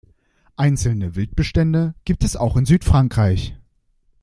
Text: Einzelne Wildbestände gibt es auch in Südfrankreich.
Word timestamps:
Einzelne 0.55 1.13
Wildbestände 1.13 1.93
gibt 2.05 2.23
es 2.23 2.35
auch 2.35 2.57
in 2.57 2.65
Südfrankreich. 2.65 3.55